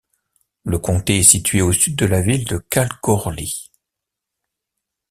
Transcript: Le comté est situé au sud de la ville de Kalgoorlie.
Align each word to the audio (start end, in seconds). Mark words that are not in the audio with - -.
Le 0.63 0.79
comté 0.79 1.19
est 1.19 1.23
situé 1.23 1.61
au 1.61 1.71
sud 1.71 1.95
de 1.95 2.07
la 2.07 2.23
ville 2.23 2.45
de 2.45 2.57
Kalgoorlie. 2.57 3.69